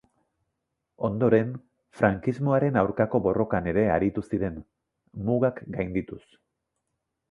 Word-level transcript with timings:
Ondoren, 1.09 1.51
frankismoaren 1.99 2.81
aurkako 2.85 3.23
borrokan 3.29 3.71
ere 3.75 3.87
aritu 4.01 4.27
ziren, 4.31 4.61
mugak 5.31 5.67
gaindituz. 5.79 6.23